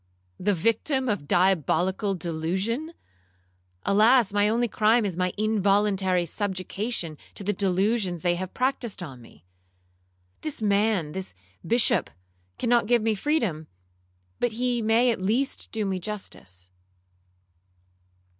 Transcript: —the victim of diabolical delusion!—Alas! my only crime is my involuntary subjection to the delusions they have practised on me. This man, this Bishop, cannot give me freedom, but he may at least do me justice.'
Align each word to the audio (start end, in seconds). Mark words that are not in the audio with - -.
—the 0.39 0.55
victim 0.55 1.07
of 1.07 1.27
diabolical 1.27 2.15
delusion!—Alas! 2.15 4.33
my 4.33 4.49
only 4.49 4.67
crime 4.67 5.05
is 5.05 5.15
my 5.15 5.31
involuntary 5.37 6.25
subjection 6.25 7.19
to 7.35 7.43
the 7.43 7.53
delusions 7.53 8.23
they 8.23 8.33
have 8.33 8.51
practised 8.51 9.03
on 9.03 9.21
me. 9.21 9.45
This 10.41 10.59
man, 10.59 11.11
this 11.11 11.35
Bishop, 11.63 12.09
cannot 12.57 12.87
give 12.87 13.03
me 13.03 13.13
freedom, 13.13 13.67
but 14.39 14.53
he 14.53 14.81
may 14.81 15.11
at 15.11 15.21
least 15.21 15.71
do 15.71 15.85
me 15.85 15.99
justice.' 15.99 16.71